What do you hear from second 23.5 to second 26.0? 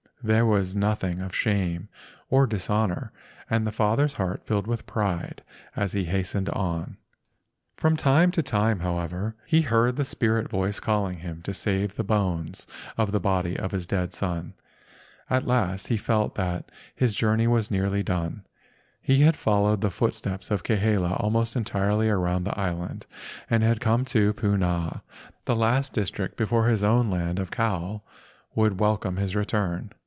had come to Puna—the last